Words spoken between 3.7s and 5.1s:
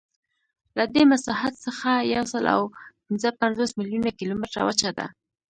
میلیونه کیلومتره وچه ده.